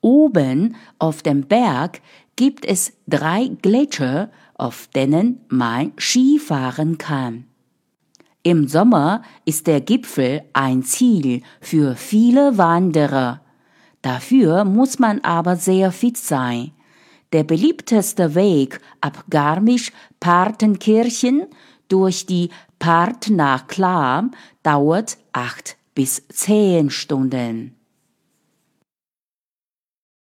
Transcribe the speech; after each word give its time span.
Oben 0.00 0.76
auf 0.98 1.22
dem 1.22 1.42
Berg 1.42 2.00
gibt 2.36 2.64
es 2.64 2.94
drei 3.06 3.50
Gletscher, 3.60 4.30
auf 4.54 4.88
denen 4.94 5.42
man 5.48 5.92
Skifahren 5.98 6.96
kann. 6.96 7.44
Im 8.42 8.68
Sommer 8.68 9.20
ist 9.44 9.66
der 9.66 9.82
Gipfel 9.82 10.44
ein 10.54 10.82
Ziel 10.82 11.42
für 11.60 11.94
viele 11.94 12.56
Wanderer, 12.56 13.42
Dafür 14.02 14.64
muss 14.64 14.98
man 14.98 15.20
aber 15.20 15.56
sehr 15.56 15.92
fit 15.92 16.16
sein. 16.16 16.72
Der 17.32 17.44
beliebteste 17.44 18.34
Weg 18.34 18.80
ab 19.00 19.24
Garmisch-Partenkirchen 19.30 21.46
durch 21.88 22.26
die 22.26 22.50
Part 22.78 23.30
nach 23.30 23.68
Klam 23.68 24.32
dauert 24.62 25.16
acht 25.32 25.78
bis 25.94 26.22
zehn 26.28 26.90
Stunden. 26.90 27.79